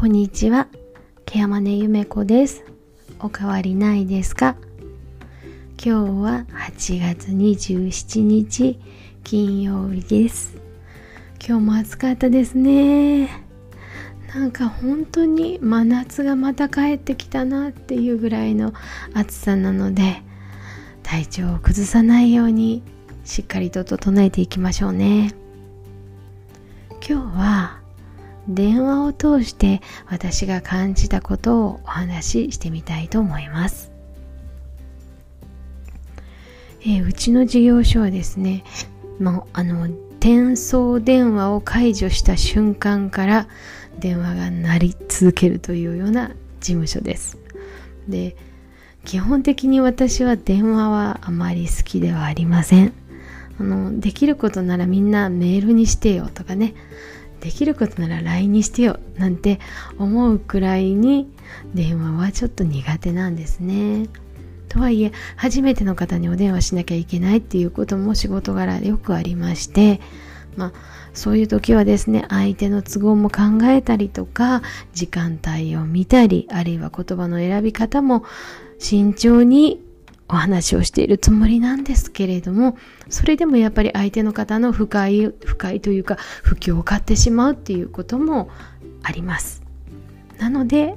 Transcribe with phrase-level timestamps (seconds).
[0.00, 0.68] こんにちは。
[1.26, 2.62] ケアマネゆめこです。
[3.18, 4.54] おかわりないですか？
[5.76, 5.90] 今日
[6.22, 8.78] は8月27日
[9.24, 10.56] 金曜日です。
[11.44, 13.44] 今日も暑かったですね。
[14.32, 18.72] なんか本当に真夏がまた帰ってきたなっていうぐらいの
[19.14, 20.22] 暑さなので
[21.02, 22.84] 体調を崩さないように
[23.24, 25.34] しっかりと整えていきましょうね。
[27.04, 27.77] 今日は
[28.48, 33.92] 電話を通して私が感じたことをお話ししてみたいと思います、
[36.80, 38.64] えーうちの事業所はですね
[39.20, 43.48] もうあの転送電話を解除した瞬間から
[43.98, 46.28] 電話が鳴り続けるというような
[46.60, 47.38] 事務所です。
[48.08, 48.36] で
[49.04, 52.92] 基本的に私は電話はあまり好きではありません。
[53.60, 56.74] あのできることならみんなメールにしてよとかね。
[57.40, 59.60] できることなら LINE にしてよなんて
[59.98, 61.28] 思うくらいに
[61.74, 64.08] 電話はちょっと苦手なんですね。
[64.68, 70.00] とはいえ初めての方にお電話しなきゃいけないっていうことも仕事柄よくありまして
[70.56, 70.72] まあ
[71.14, 78.24] そういう時はですね相手の都合も考えたりとか時間帯を見たりあるいは言葉の選び方も
[78.78, 79.82] 慎重に
[80.28, 82.76] お話をしているつもりなんですけれども
[83.08, 88.50] それでもやっぱり相手の方の不快不快というか不況を買ってしまうっていうことも
[89.02, 89.62] あります。
[90.38, 90.96] なので、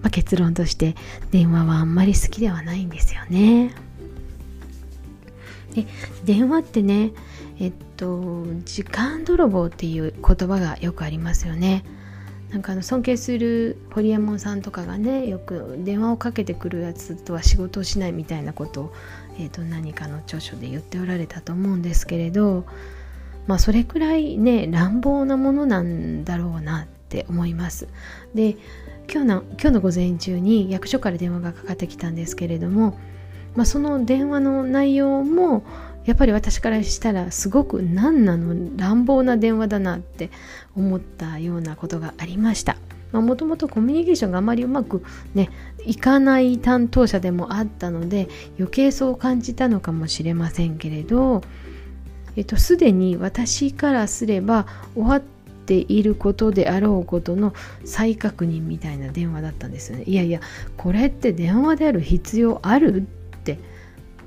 [0.00, 0.96] まあ、結論として
[1.30, 3.74] 電話はあんまり好きではないんですよね。
[5.74, 5.86] で
[6.24, 7.12] 電話ってね
[7.60, 11.84] えっと時間泥棒っていう言葉がよくありますよね。
[12.54, 18.92] なんかあの尊敬するホリエモンさんとかがねよく電話をかけてくるやつとは仕事をしないみたいなことを、
[19.40, 22.64] えー、と何かの著書で言っておられたと思うんですけれど
[23.48, 27.88] まあそれくらいね乱暴なものなんだろうなって思います。
[28.36, 28.56] で
[29.12, 32.96] 今日の今日の午前中に役所から電話がかかってきたんですけれども、
[33.56, 35.64] まあ、その電話の内容も
[36.04, 40.30] やっぱり私からしたらすごく何なの乱暴な電話だなって
[40.76, 42.76] 思ったようなことがありました。
[43.12, 45.04] もともとコミュニケーションがあまりうまく
[45.34, 45.48] ね
[45.86, 48.28] いかない担当者でもあったので
[48.58, 51.42] 余計そう感じたのかもしれませんけれど
[52.34, 54.66] えっとすでに私からすれば
[54.96, 57.54] 終わっていることであろうことの
[57.84, 60.04] 再確認みたいな電話だったんですよね。
[60.08, 60.40] いやいや
[60.76, 63.06] これって電話である必要ある？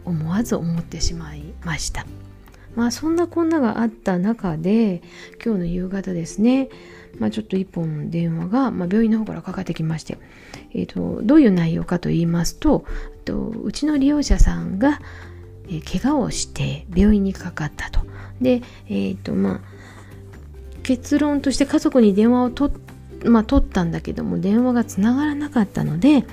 [0.07, 2.06] 思わず思ってしまいました。
[2.75, 5.01] まあそんなこんながあった中で
[5.44, 6.69] 今日の夕方ですね、
[7.19, 10.17] まあ、ちょっと一本電話が、まあ、病院の方からかかってきまして、
[10.73, 12.85] えーと、どういう内容かと言いますと
[13.25, 15.01] とうちの利用者さんが、
[15.67, 18.01] えー、怪我をして病院にかかったと。
[18.41, 19.62] で、えーとまあ、
[20.84, 22.72] 結論として家族に電話をと、
[23.25, 26.25] まあ、取ったんだけども電話がつながらなかったので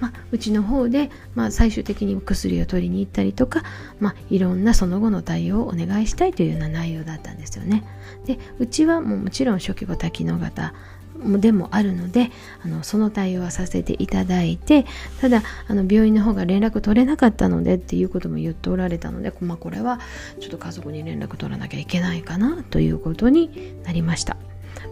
[0.00, 3.62] まあ、うちの方で、まあ、最終的に薬を取りに行ったりとか、
[4.00, 7.84] まあ、いろんなその後の対応をお願いしたいというような内容だったんですよね。
[8.26, 10.74] でうちはもうもちろん初期型機能型
[11.40, 12.30] でもあるので
[12.64, 14.84] あのその対応はさせていただいて
[15.20, 20.00] ただあの病院の方が連絡取れなかったのでっていうことも言っておられたので、まあ、これは
[20.40, 24.36] ちょっと家族に連絡取らなきゃいけないかなということになりました。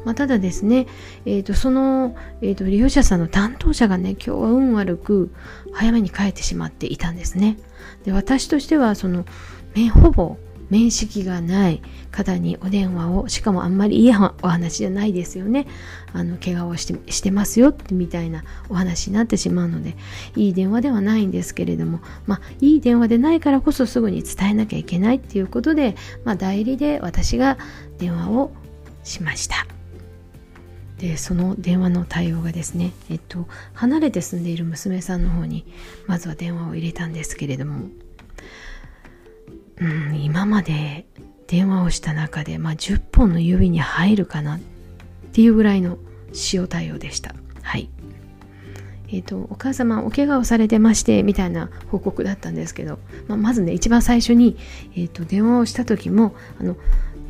[0.04, 0.87] まあ、ただですね、
[1.25, 5.32] えー、とその、えー、と利用者さんの担当者がね今日は運悪く
[5.72, 7.56] 早めに帰ってしまっていたんですね。
[8.04, 9.25] で私としてはその
[9.94, 10.37] ほぼ
[10.72, 14.10] 面識がない方にお電話をしかもあんまりいい
[14.42, 15.66] お話じゃないですよね
[16.15, 19.97] あの怪我をしてしてますよってみたいなお話になってしまうので
[20.34, 25.94] いい電話ではないんですけれどもまあいい電話でないからこそすぐに伝えなきゃいけないっていうことで、
[26.25, 27.59] まあ、代理で私が
[27.98, 28.50] 電話を
[29.03, 29.67] しました。
[31.03, 35.67] でその電話の対応がですね、えっと、離れて住んでいる娘さんの方に
[36.07, 37.89] まずは電話を入れたんですけれども、
[39.79, 41.07] うん、今まで
[41.49, 44.60] 電話をした中で、まあ、10本の指に入るかなっ
[45.33, 45.98] ていうぐらいの
[46.53, 47.34] 塩対応でした。
[47.63, 47.91] はい
[49.09, 54.57] えーと、お母様お怪我をされてましてみたいな報告だったんですけど、まあ、まずね一番最初に、
[54.95, 56.77] えーと電話をした時もあの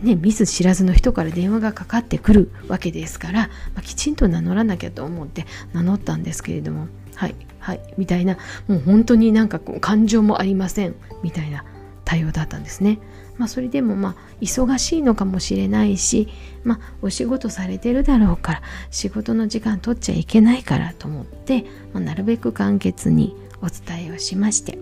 [0.02, 11.64] ね、見ず知らずの人から電話がかかってくるわけですから、まあ、きちんと名乗らなきゃと思って名乗ったんですけれどもはいはいみたいなもう本当になんかこう感情もありませんみたいな
[12.04, 12.98] 対応だったんですね。
[13.38, 16.28] まあ、それでもまあ忙しいのかもしれないし、
[16.64, 21.62] まあ、お仕事されてるだろうから仕事の時間取っちゃいけないからと思って、
[21.94, 24.78] まあ、なるべく簡潔にお伝えをしまして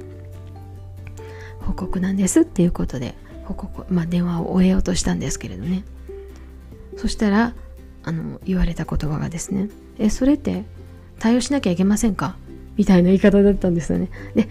[1.61, 3.15] 報告なんですっていうことで
[3.53, 5.85] 報告、まあ、電話を終えようとしたんですけれどね。
[6.97, 7.55] そしたら
[8.03, 9.69] あの言われた言葉がですね
[9.99, 10.65] えそれって
[11.19, 12.37] 対応しなきゃいけませんか？
[12.77, 14.11] みたいな言い方だったんですよね。
[14.35, 14.49] で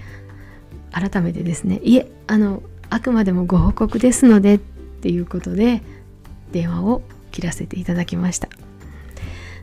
[0.91, 5.81] 改めてですねいえあのあくまでもご報告ですのでっていうことで
[6.51, 7.01] 電話を
[7.31, 8.49] 切らせていただきました。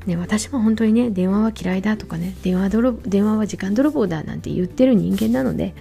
[0.07, 5.75] ね、私も本当にね電話は嫌いだとかね電話泥電話は時間泥棒だなんて言ってる人間なので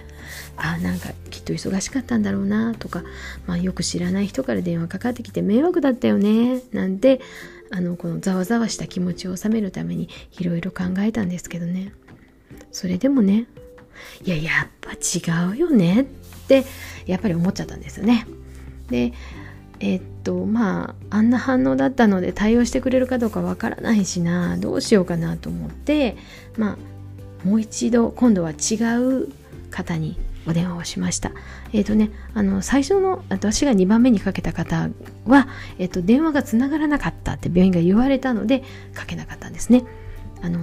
[0.56, 1.10] あなんか
[1.46, 3.02] と忙しかったんだろうなとか、
[3.46, 7.20] まあ、よく知らない人から電話かかってきて迷惑だったよねなんて
[7.70, 10.08] あのこのざわざわした気持ちを収めるために
[10.38, 11.92] いろいろ考えたんですけどね。
[12.70, 13.46] それでもね
[14.24, 16.04] いややっぱ違うよねっ
[16.46, 16.64] て
[17.06, 18.26] やっぱり思っちゃったんですよね。
[18.90, 19.12] で
[19.80, 26.16] えっとまああんな反応だったので対応してくれるかどうかわからないしなどうしようかなと思って
[26.56, 26.72] ま
[27.44, 29.28] あもう一度今度は違う
[29.70, 31.32] 方にお電話をしました。
[31.72, 34.90] えっ、ー、とね、あの最初の私が2番目にかけた方
[35.26, 35.48] は、
[35.78, 38.62] えっ、ー、と電話がつながらなかったって病院が言われたので
[38.94, 39.84] かけなかったんですね。
[40.42, 40.58] あの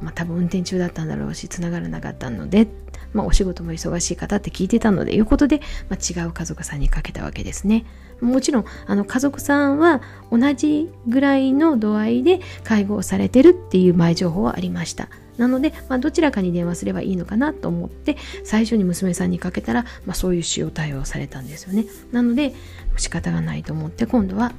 [0.00, 2.68] まあ、多分運転中だったんだろうしつながらなかったので、
[3.16, 7.86] まあ、お仕事も忙しい方って聞いてたのでいうことで、まあ、違う家族さんにかけたわけですね。
[8.20, 15.08] もちろんあの家族さんは同じぐらいの度合いで介護をされてるっていう前情報はありました。
[15.38, 21.84] なので、まあ、どちらかに電話すればいいのかなと思って最初に娘さんにかけたら、まあ、そういう使用対応されたんですよね。
[22.12, 22.54] なので
[22.96, 24.52] 仕方がないと思って今度は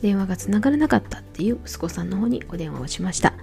[0.00, 3.34] 電話がつながらなかったっていう息子さんの方にお電話をしました。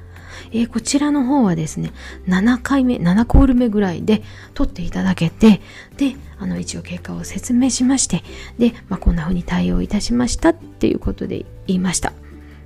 [0.52, 1.92] えー、こちらの方はですね、
[2.28, 4.24] 7回目、7コール目ぐらいで
[4.54, 5.62] 取っていただけて、
[5.98, 8.24] で、あの、一応結果を説明しまして、
[8.58, 12.14] で、まあ、こんな風に対応いたしましたっていうことで言いました。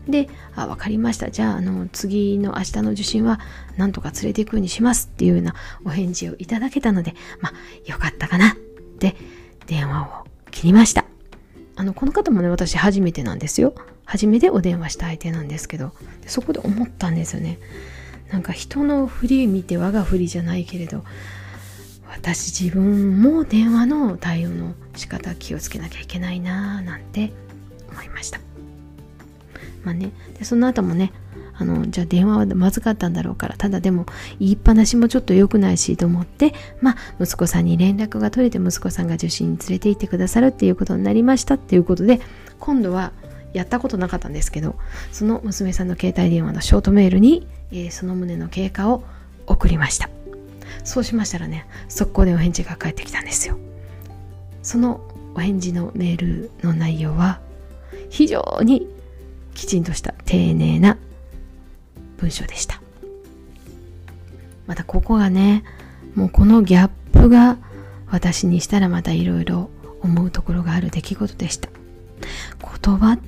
[0.08, 1.30] で、あ、わかりました。
[1.30, 3.40] じゃあ、あの、次の明日の受診は、
[3.76, 7.54] なんとか連れて行くようにしますっていうようなお返事をいただけたので、まあ、
[7.90, 8.56] よかったかなっ
[9.00, 9.16] て
[9.66, 11.07] 電話を切りました。
[11.78, 13.74] あの、この方もね、私初めてなんですよ。
[14.04, 15.94] 初めてお電話した相手なんですけど。
[16.26, 17.60] そこで思ったんですよね。
[18.32, 21.04] なんか人の振り見て我が振りじゃないけれど
[22.10, 27.32] 私自分も電話の対応の仕方気をつけなきゃいけないなぁなんて
[27.92, 28.40] 思いました。
[29.84, 30.12] まあね。
[30.38, 31.14] でその後もね
[31.60, 34.06] あのじゃあ電話はまずかったんだろうからただでも
[34.40, 42.22] 言いっぱなしもちょっと良くないしと思ってまあ息子さんに連絡が取れて息子さんが受診に連れて行ってくださるっていうことになりましたっていうことで
[42.60, 43.12] 今度は
[43.54, 44.76] やったことなかったんですけど
[45.12, 49.04] その娘さんの携帯電話のショートメールに、えー、その旨の経過を
[49.48, 50.10] 送りました。
[50.84, 53.58] そうしましたらね速攻でお返事が返ってきたんですよ。
[54.62, 55.02] その
[55.36, 57.40] お返事のメールの内容は
[58.10, 58.88] 非常に
[59.54, 60.98] きちんとした丁寧な
[62.18, 62.82] 文章でした。
[64.66, 65.64] またここがね
[66.16, 67.58] もうこのギャップが
[68.10, 69.70] 私にしたらまたいろいろ
[70.02, 71.70] 思うところがある出来事でした。
[72.60, 73.20] 言葉っ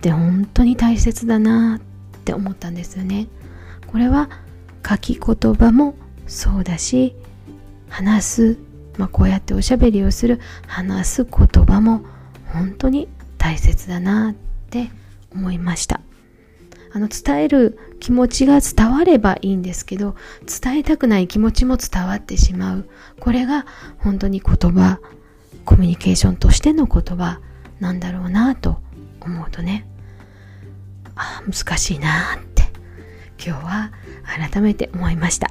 [0.00, 1.80] て本当に大切だなっ
[2.24, 3.28] て思ったんですよね。
[3.86, 4.28] これは
[4.88, 5.94] 書き言葉も
[6.26, 7.14] そうだし
[7.88, 8.58] 話す、
[8.96, 12.02] まあ、こうやっておしゃべりをする話す言葉も
[12.46, 14.34] 本当に大切だなっ
[14.70, 14.90] て
[15.32, 16.00] 思いました。
[16.92, 20.16] あの伝える気持ちが伝わればいいんですけど
[20.62, 22.88] 伝えたくない気持ちも伝わってしまう。
[23.20, 23.66] これが
[23.98, 25.00] 本当に言葉
[25.64, 27.40] コミュニケーションとしての言葉
[27.78, 28.80] なんだろうなと
[29.20, 29.86] 思うとね
[31.14, 32.70] あ難しいなって
[33.44, 33.92] 今日は
[34.50, 35.50] 改めて思いました、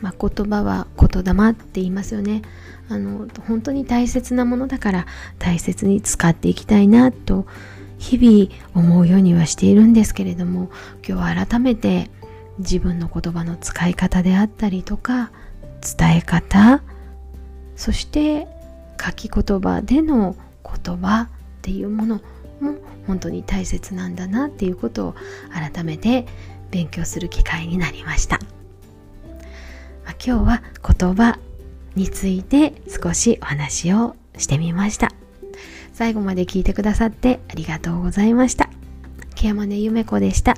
[0.00, 2.42] まあ、言葉は言霊って言いますよね。
[2.90, 5.06] あの本当に大切なものだから
[5.38, 7.46] 大切に使っていきたいなと
[7.98, 10.70] 日々思うようにはしているんですけれども
[11.06, 12.10] 今日は改めて
[12.58, 15.30] 自分の言葉の使い方であったりとか
[15.80, 16.82] 伝え方
[17.76, 18.48] そして
[19.00, 21.28] 書き言葉での言葉っ
[21.62, 22.20] ていうもの
[22.60, 22.74] も
[23.06, 25.14] 本当に大切なんだなっていうことを
[25.52, 26.26] 改めて
[26.70, 28.38] 勉強する機会になりました、
[30.04, 30.62] まあ、今日は
[30.96, 31.38] 言葉
[31.94, 35.17] について少しお話をしてみました。
[35.98, 38.70] 最後まで聞いてくださってありがとうございました。
[39.34, 40.54] ケアマネゆめこでした。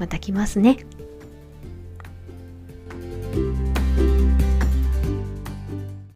[0.00, 0.78] また来ますね。